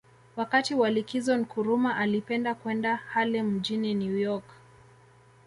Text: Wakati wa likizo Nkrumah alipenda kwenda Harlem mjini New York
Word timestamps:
Wakati 0.35 0.75
wa 0.75 0.89
likizo 0.89 1.37
Nkrumah 1.37 1.97
alipenda 1.99 2.55
kwenda 2.55 2.95
Harlem 2.95 3.47
mjini 3.51 3.93
New 3.93 4.17
York 4.19 4.43